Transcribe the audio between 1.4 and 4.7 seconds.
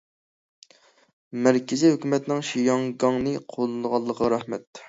مەركىزىي ھۆكۈمەتنىڭ شياڭگاڭنى قوللىغانلىقىغا رەھمەت.